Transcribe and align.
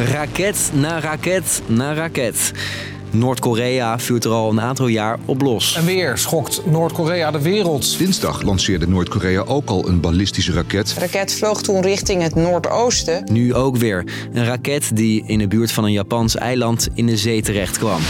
Raket 0.00 0.70
na 0.74 1.00
raket 1.00 1.62
na 1.66 1.92
raket. 1.92 2.52
Noord-Korea 3.10 3.98
vuurt 3.98 4.24
er 4.24 4.30
al 4.30 4.50
een 4.50 4.60
aantal 4.60 4.86
jaar 4.86 5.18
op 5.24 5.40
los. 5.40 5.76
En 5.76 5.84
weer 5.84 6.18
schokt 6.18 6.66
Noord-Korea 6.66 7.30
de 7.30 7.42
wereld. 7.42 7.98
Dinsdag 7.98 8.42
lanceerde 8.42 8.88
Noord-Korea 8.88 9.42
ook 9.42 9.68
al 9.68 9.88
een 9.88 10.00
ballistische 10.00 10.52
raket. 10.52 10.94
De 10.94 11.00
raket 11.00 11.34
vloog 11.34 11.62
toen 11.62 11.80
richting 11.80 12.22
het 12.22 12.34
noordoosten. 12.34 13.24
Nu 13.32 13.54
ook 13.54 13.76
weer. 13.76 14.04
Een 14.32 14.44
raket 14.44 14.96
die 14.96 15.24
in 15.26 15.38
de 15.38 15.48
buurt 15.48 15.72
van 15.72 15.84
een 15.84 15.92
Japans 15.92 16.36
eiland 16.36 16.88
in 16.94 17.06
de 17.06 17.16
zee 17.16 17.42
terecht 17.42 17.78
kwam. 17.78 18.00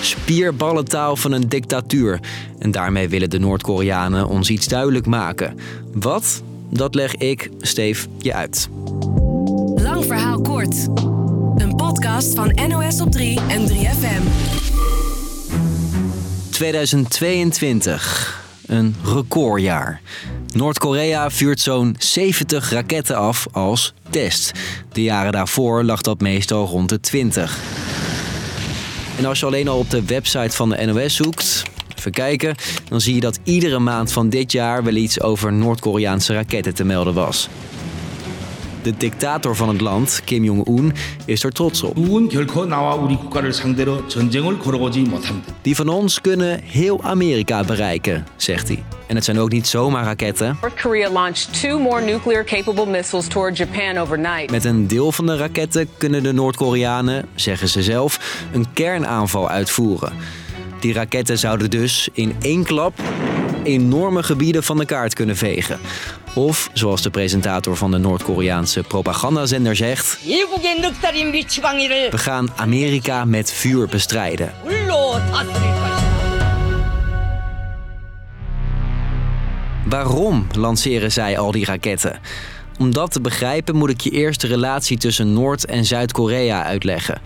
Spierballentaal 0.00 1.16
van 1.16 1.32
een 1.32 1.48
dictatuur. 1.48 2.20
En 2.58 2.70
daarmee 2.70 3.08
willen 3.08 3.30
de 3.30 3.38
Noord-Koreanen 3.38 4.28
ons 4.28 4.50
iets 4.50 4.66
duidelijk 4.66 5.06
maken. 5.06 5.58
Wat? 5.92 6.42
Dat 6.70 6.94
leg 6.94 7.16
ik, 7.16 7.50
Steef, 7.60 8.08
je 8.18 8.34
uit. 8.34 8.68
Lang 9.74 10.04
verhaal 10.04 10.40
kort. 10.40 10.88
Een 11.56 11.76
podcast 11.76 12.34
van 12.34 12.58
NOS 12.68 13.00
op 13.00 13.10
3 13.10 13.40
en 13.48 13.68
3FM. 13.68 14.22
2022. 16.50 18.40
Een 18.66 18.94
recordjaar. 19.04 20.00
Noord-Korea 20.52 21.30
vuurt 21.30 21.60
zo'n 21.60 21.96
70 21.98 22.70
raketten 22.70 23.16
af 23.16 23.46
als 23.52 23.94
test. 24.10 24.52
De 24.92 25.02
jaren 25.02 25.32
daarvoor 25.32 25.84
lag 25.84 26.02
dat 26.02 26.20
meestal 26.20 26.66
rond 26.66 26.88
de 26.88 27.00
20. 27.00 27.58
En 29.18 29.24
als 29.24 29.40
je 29.40 29.46
alleen 29.46 29.68
al 29.68 29.78
op 29.78 29.90
de 29.90 30.04
website 30.04 30.56
van 30.56 30.68
de 30.68 30.84
NOS 30.84 31.14
zoekt, 31.14 31.62
even 31.98 32.12
kijken, 32.12 32.54
dan 32.88 33.00
zie 33.00 33.14
je 33.14 33.20
dat 33.20 33.38
iedere 33.44 33.78
maand 33.78 34.12
van 34.12 34.28
dit 34.28 34.52
jaar 34.52 34.84
wel 34.84 34.94
iets 34.94 35.20
over 35.20 35.52
Noord-Koreaanse 35.52 36.34
raketten 36.34 36.74
te 36.74 36.84
melden 36.84 37.14
was. 37.14 37.48
De 38.82 38.96
dictator 38.96 39.56
van 39.56 39.68
het 39.68 39.80
land, 39.80 40.20
Kim 40.24 40.44
Jong-un, 40.44 40.92
is 41.24 41.44
er 41.44 41.52
trots 41.52 41.82
op. 41.82 41.96
Die 45.62 45.76
van 45.76 45.88
ons 45.88 46.20
kunnen 46.20 46.60
heel 46.62 47.02
Amerika 47.02 47.64
bereiken, 47.64 48.26
zegt 48.36 48.68
hij. 48.68 48.84
En 49.06 49.14
het 49.14 49.24
zijn 49.24 49.38
ook 49.38 49.50
niet 49.50 49.66
zomaar 49.66 50.04
raketten. 50.04 50.56
North 50.60 50.80
Korea 50.80 51.10
launched 51.10 51.60
two 51.60 51.78
more 51.78 52.04
nuclear 52.04 52.44
capable 52.44 52.86
missiles 52.86 53.26
Japan 53.54 53.98
overnight. 53.98 54.50
Met 54.50 54.64
een 54.64 54.86
deel 54.86 55.12
van 55.12 55.26
de 55.26 55.36
raketten 55.36 55.88
kunnen 55.98 56.22
de 56.22 56.32
Noord-Koreanen, 56.32 57.28
zeggen 57.34 57.68
ze 57.68 57.82
zelf, 57.82 58.44
een 58.52 58.66
kernaanval 58.72 59.48
uitvoeren. 59.48 60.12
Die 60.80 60.92
raketten 60.92 61.38
zouden 61.38 61.70
dus 61.70 62.08
in 62.12 62.34
één 62.40 62.64
klap 62.64 63.00
enorme 63.62 64.22
gebieden 64.22 64.62
van 64.62 64.78
de 64.78 64.84
kaart 64.84 65.14
kunnen 65.14 65.36
vegen. 65.36 65.78
Of, 66.34 66.70
zoals 66.72 67.02
de 67.02 67.10
presentator 67.10 67.76
van 67.76 67.90
de 67.90 67.98
Noord-Koreaanse 67.98 68.82
propagandazender 68.82 69.76
zegt... 69.76 70.18
We 72.10 72.18
gaan 72.18 72.48
Amerika 72.56 73.24
met 73.24 73.52
vuur 73.52 73.88
bestrijden. 73.88 74.52
Waarom 79.84 80.46
lanceren 80.56 81.12
zij 81.12 81.38
al 81.38 81.50
die 81.50 81.64
raketten? 81.64 82.20
Om 82.78 82.92
dat 82.92 83.12
te 83.12 83.20
begrijpen 83.20 83.76
moet 83.76 83.90
ik 83.90 84.00
je 84.00 84.10
eerst 84.10 84.40
de 84.40 84.46
relatie 84.46 84.98
tussen 84.98 85.32
Noord- 85.32 85.64
en 85.64 85.84
Zuid-Korea 85.84 86.64
uitleggen. 86.64 87.20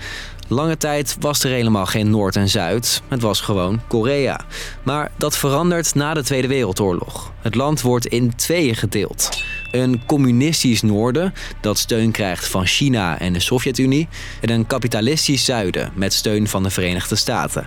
Lange 0.48 0.76
tijd 0.76 1.16
was 1.20 1.44
er 1.44 1.50
helemaal 1.50 1.86
geen 1.86 2.10
Noord 2.10 2.36
en 2.36 2.48
Zuid. 2.48 3.02
Het 3.08 3.22
was 3.22 3.40
gewoon 3.40 3.80
Korea. 3.88 4.40
Maar 4.82 5.10
dat 5.16 5.36
verandert 5.36 5.94
na 5.94 6.14
de 6.14 6.22
Tweede 6.22 6.48
Wereldoorlog. 6.48 7.32
Het 7.40 7.54
land 7.54 7.80
wordt 7.80 8.06
in 8.06 8.34
tweeën 8.34 8.74
gedeeld. 8.74 9.42
Een 9.70 10.02
communistisch 10.06 10.82
noorden 10.82 11.34
dat 11.60 11.78
steun 11.78 12.10
krijgt 12.10 12.48
van 12.48 12.66
China 12.66 13.18
en 13.18 13.32
de 13.32 13.40
Sovjet-Unie. 13.40 14.08
En 14.40 14.50
een 14.50 14.66
kapitalistisch 14.66 15.44
zuiden 15.44 15.92
met 15.94 16.12
steun 16.12 16.48
van 16.48 16.62
de 16.62 16.70
Verenigde 16.70 17.16
Staten. 17.16 17.66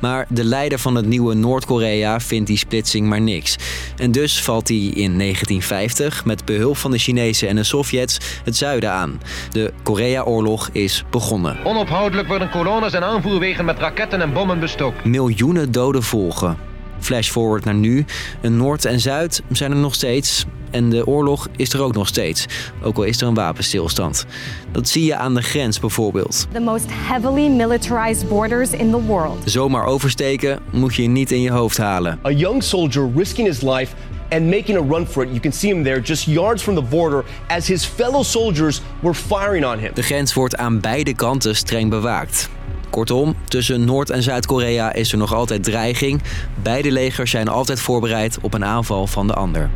Maar 0.00 0.26
de 0.28 0.44
leider 0.44 0.78
van 0.78 0.94
het 0.94 1.06
nieuwe 1.06 1.34
Noord-Korea 1.34 2.20
vindt 2.20 2.46
die 2.46 2.58
splitsing 2.58 3.08
maar 3.08 3.20
niks. 3.20 3.56
En 3.96 4.12
dus 4.12 4.42
valt 4.42 4.68
hij 4.68 4.76
in 4.76 5.18
1950 5.18 6.24
met 6.24 6.44
behulp 6.44 6.76
van 6.76 6.90
de 6.90 6.98
Chinezen 6.98 7.48
en 7.48 7.56
de 7.56 7.64
Sovjets 7.64 8.18
het 8.44 8.56
zuiden 8.56 8.90
aan. 8.90 9.20
De 9.50 9.72
Korea-oorlog 9.82 10.68
is 10.72 11.04
begonnen. 11.10 11.64
Onophoudelijk 11.64 12.28
worden 12.28 12.50
kolonnes 12.50 12.92
en 12.92 13.04
aanvoerwegen 13.04 13.64
met 13.64 13.78
raketten 13.78 14.20
en 14.20 14.32
bommen 14.32 14.60
bestookt. 14.60 15.04
Miljoenen 15.04 15.72
doden 15.72 16.02
volgen. 16.02 16.74
Flash 17.00 17.30
forward 17.30 17.64
naar 17.64 17.74
nu. 17.74 18.04
Een 18.40 18.56
Noord 18.56 18.84
en 18.84 19.00
Zuid 19.00 19.42
zijn 19.52 19.70
er 19.70 19.76
nog 19.76 19.94
steeds. 19.94 20.44
En 20.70 20.90
de 20.90 21.06
oorlog 21.06 21.48
is 21.56 21.72
er 21.72 21.82
ook 21.82 21.94
nog 21.94 22.06
steeds. 22.08 22.46
Ook 22.82 22.96
al 22.96 23.02
is 23.02 23.20
er 23.20 23.26
een 23.26 23.34
wapenstilstand. 23.34 24.26
Dat 24.72 24.88
zie 24.88 25.04
je 25.04 25.16
aan 25.16 25.34
de 25.34 25.42
grens 25.42 25.80
bijvoorbeeld. 25.80 26.46
the 26.52 26.60
most 26.60 26.86
heavily 26.88 27.48
militarized 27.48 28.28
borders 28.28 28.70
in 28.70 28.90
the 28.90 29.02
world. 29.02 29.38
Zomaar 29.44 29.84
oversteken 29.84 30.58
moet 30.72 30.94
je 30.94 31.02
niet 31.02 31.30
in 31.30 31.40
je 31.40 31.50
hoofd 31.50 31.76
halen. 31.76 32.18
A 32.26 32.30
young 32.30 32.62
soldier 32.62 33.10
risking 33.14 33.48
his 33.48 33.60
life 33.60 33.94
and 34.30 34.44
making 34.44 34.78
a 34.78 34.94
run 34.94 35.06
for 35.06 35.22
it. 35.22 35.28
You 35.28 35.40
can 35.40 35.52
see 35.52 35.70
him 35.70 35.82
there 35.82 36.00
just 36.00 36.24
yards 36.24 36.62
from 36.62 36.74
the 36.74 36.82
border 36.82 37.24
as 37.46 37.66
his 37.66 37.84
fellow 37.84 38.22
soldiers 38.22 38.80
were 39.00 39.14
firing 39.14 39.64
on 39.64 39.78
him. 39.78 39.90
De 39.94 40.02
grens 40.02 40.34
wordt 40.34 40.56
aan 40.56 40.80
beide 40.80 41.14
kanten 41.14 41.56
streng 41.56 41.90
bewaakt. 41.90 42.48
Kortom, 42.96 43.34
tussen 43.44 43.84
Noord- 43.84 44.10
en 44.10 44.22
Zuid-Korea 44.22 44.92
is 44.92 45.12
er 45.12 45.18
nog 45.18 45.34
altijd 45.34 45.64
dreiging. 45.64 46.22
Beide 46.62 46.92
legers 46.92 47.30
zijn 47.30 47.48
altijd 47.48 47.80
voorbereid 47.80 48.38
op 48.40 48.54
een 48.54 48.64
aanval 48.64 49.06
van 49.06 49.26
de 49.26 49.34
ander. 49.34 49.70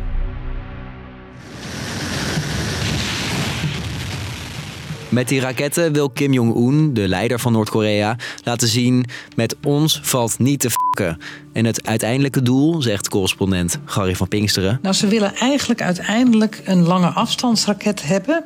Met 5.09 5.27
die 5.27 5.39
raketten 5.39 5.93
wil 5.93 6.09
Kim 6.09 6.33
Jong-un, 6.33 6.93
de 6.93 7.07
leider 7.07 7.39
van 7.39 7.51
Noord-Korea, 7.51 8.15
laten 8.43 8.67
zien: 8.67 9.05
met 9.35 9.55
ons 9.63 9.99
valt 10.03 10.39
niet 10.39 10.59
te. 10.59 10.69
En 11.53 11.65
het 11.65 11.87
uiteindelijke 11.87 12.41
doel, 12.41 12.81
zegt 12.81 13.09
correspondent 13.09 13.79
Gary 13.85 14.15
van 14.15 14.27
Pinksteren, 14.27 14.79
Nou, 14.81 14.95
ze 14.95 15.07
willen 15.07 15.35
eigenlijk 15.35 15.81
uiteindelijk 15.81 16.61
een 16.65 16.83
lange 16.83 17.07
afstandsraket 17.07 18.03
hebben. 18.03 18.43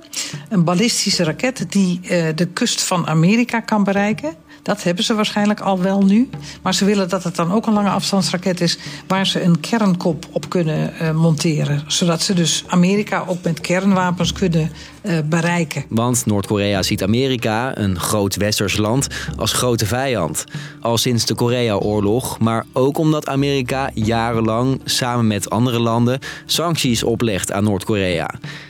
Een 0.49 0.63
ballistische 0.63 1.23
raket 1.23 1.65
die 1.69 1.99
eh, 2.03 2.25
de 2.35 2.45
kust 2.45 2.83
van 2.83 3.07
Amerika 3.07 3.59
kan 3.59 3.83
bereiken. 3.83 4.35
Dat 4.65 4.83
hebben 4.83 5.03
ze 5.03 5.13
waarschijnlijk 5.13 5.59
al 5.59 5.81
wel 5.81 6.01
nu. 6.01 6.29
Maar 6.61 6.73
ze 6.73 6.85
willen 6.85 7.09
dat 7.09 7.23
het 7.23 7.35
dan 7.35 7.51
ook 7.51 7.67
een 7.67 7.73
lange 7.73 7.89
afstandsraket 7.89 8.61
is 8.61 8.77
waar 9.07 9.27
ze 9.27 9.41
een 9.41 9.59
kernkop 9.59 10.25
op 10.31 10.49
kunnen 10.49 10.99
eh, 10.99 11.11
monteren. 11.11 11.83
Zodat 11.87 12.21
ze 12.21 12.33
dus 12.33 12.63
Amerika 12.67 13.23
ook 13.27 13.43
met 13.43 13.61
kernwapens 13.61 14.33
kunnen 14.33 14.71
eh, 15.01 15.17
bereiken. 15.25 15.83
Want 15.89 16.25
Noord-Korea 16.25 16.83
ziet 16.83 17.03
Amerika, 17.03 17.77
een 17.77 17.99
groot 17.99 18.35
westers 18.35 18.77
land, 18.77 19.07
als 19.37 19.53
grote 19.53 19.85
vijand. 19.85 20.43
Al 20.81 20.97
sinds 20.97 21.25
de 21.25 21.35
Korea-oorlog, 21.35 22.34
maar 22.39 22.65
ook 22.73 22.97
omdat 22.97 23.27
Amerika 23.27 23.89
jarenlang 23.93 24.81
samen 24.85 25.27
met 25.27 25.49
andere 25.49 25.79
landen 25.79 26.19
sancties 26.45 27.03
oplegt 27.03 27.51
aan 27.51 27.63
Noord-Korea. 27.63 28.29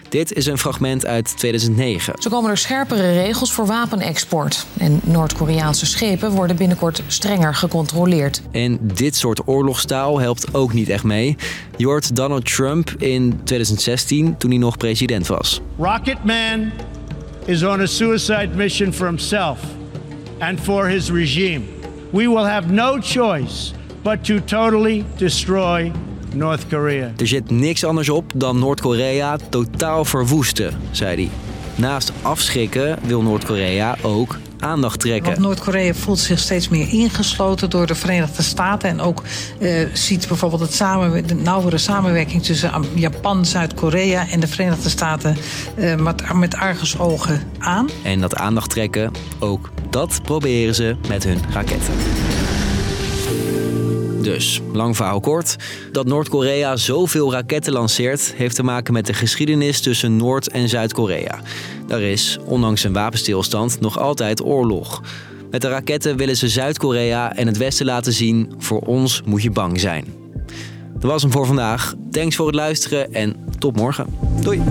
Dit 0.09 0.33
is 0.33 0.45
een 0.45 0.57
fragment 0.57 1.05
uit 1.05 1.37
2009. 1.37 2.13
Zo 2.17 2.29
komen 2.29 2.49
er 2.49 2.57
scherpere 2.57 3.13
regels 3.13 3.53
voor 3.53 3.65
wapenexport. 3.65 4.65
En 4.77 4.99
Noord-Koreaanse 5.03 5.85
schepen 5.85 6.31
worden 6.31 6.55
binnenkort 6.55 7.03
strenger 7.07 7.55
gecontroleerd. 7.55 8.41
En 8.51 8.79
dit 8.81 9.15
soort 9.15 9.47
oorlogstaal 9.47 10.19
helpt 10.19 10.53
ook 10.53 10.73
niet 10.73 10.89
echt 10.89 11.03
mee. 11.03 11.35
Je 11.77 11.85
hoort 11.85 12.15
Donald 12.15 12.55
Trump 12.55 12.89
in 12.97 13.39
2016 13.43 14.37
toen 14.37 14.49
hij 14.49 14.59
nog 14.59 14.77
president 14.77 15.27
was. 15.27 15.61
Rocket 15.77 16.23
Man 16.23 16.71
is 17.45 17.63
on 17.63 17.81
a 17.81 17.85
suicide 17.85 18.49
mission 18.55 18.93
for 18.93 19.05
himself 19.05 19.59
and 20.39 20.59
for 20.59 20.87
his 20.87 21.11
regime. 21.11 21.74
We 22.15 22.27
will 22.27 22.45
have 22.45 22.71
no 22.71 22.99
choice 22.99 23.73
but 24.03 24.23
to 24.23 24.39
totally 24.39 25.03
destroy 25.17 25.91
North 26.33 26.67
Korea. 26.69 27.11
Er 27.17 27.27
zit 27.27 27.49
niks 27.49 27.83
anders 27.83 28.09
op 28.09 28.31
dan 28.35 28.59
Noord-Korea 28.59 29.37
totaal 29.49 30.05
verwoesten, 30.05 30.73
zei 30.91 31.15
hij. 31.15 31.29
Naast 31.75 32.11
afschrikken 32.21 32.99
wil 33.03 33.21
Noord-Korea 33.21 33.97
ook 34.01 34.37
aandacht 34.59 34.99
trekken. 34.99 35.25
Want 35.25 35.37
Noord-Korea 35.37 35.93
voelt 35.93 36.19
zich 36.19 36.39
steeds 36.39 36.69
meer 36.69 36.87
ingesloten 36.89 37.69
door 37.69 37.87
de 37.87 37.95
Verenigde 37.95 38.43
Staten. 38.43 38.89
En 38.89 39.01
ook 39.01 39.23
eh, 39.59 39.85
ziet 39.93 40.27
bijvoorbeeld 40.27 40.61
het 40.61 40.73
samen, 40.73 41.27
de 41.27 41.35
nauwere 41.35 41.77
samenwerking 41.77 42.43
tussen 42.43 42.71
Japan, 42.93 43.45
Zuid-Korea 43.45 44.29
en 44.29 44.39
de 44.39 44.47
Verenigde 44.47 44.89
Staten 44.89 45.37
eh, 45.75 45.95
met, 45.95 46.33
met 46.33 46.55
argusogen 46.55 47.41
aan. 47.59 47.89
En 48.03 48.21
dat 48.21 48.35
aandacht 48.35 48.69
trekken, 48.69 49.11
ook 49.39 49.69
dat 49.89 50.19
proberen 50.23 50.75
ze 50.75 50.95
met 51.07 51.23
hun 51.23 51.39
raketten. 51.51 51.93
Dus, 54.25 54.61
lang 54.73 54.95
verhaal 54.95 55.19
kort. 55.19 55.55
Dat 55.91 56.05
Noord-Korea 56.05 56.75
zoveel 56.75 57.31
raketten 57.31 57.73
lanceert, 57.73 58.33
heeft 58.35 58.55
te 58.55 58.63
maken 58.63 58.93
met 58.93 59.05
de 59.05 59.13
geschiedenis 59.13 59.81
tussen 59.81 60.17
Noord- 60.17 60.49
en 60.49 60.69
Zuid-Korea. 60.69 61.39
Daar 61.87 62.01
is, 62.01 62.37
ondanks 62.45 62.83
een 62.83 62.93
wapenstilstand, 62.93 63.79
nog 63.79 63.99
altijd 63.99 64.43
oorlog. 64.43 65.01
Met 65.51 65.61
de 65.61 65.69
raketten 65.69 66.17
willen 66.17 66.37
ze 66.37 66.49
Zuid-Korea 66.49 67.35
en 67.35 67.47
het 67.47 67.57
Westen 67.57 67.85
laten 67.85 68.13
zien: 68.13 68.53
voor 68.57 68.79
ons 68.79 69.21
moet 69.25 69.43
je 69.43 69.51
bang 69.51 69.79
zijn. 69.79 70.05
Dat 70.99 71.11
was 71.11 71.21
hem 71.21 71.31
voor 71.31 71.45
vandaag. 71.45 71.93
Thanks 72.11 72.35
voor 72.35 72.45
het 72.45 72.55
luisteren 72.55 73.13
en 73.13 73.35
tot 73.59 73.75
morgen. 73.75 74.05
Doei! 74.41 74.61